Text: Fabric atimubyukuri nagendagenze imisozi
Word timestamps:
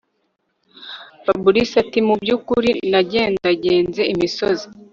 Fabric 1.23 1.69
atimubyukuri 1.83 2.69
nagendagenze 2.91 4.01
imisozi 4.13 4.65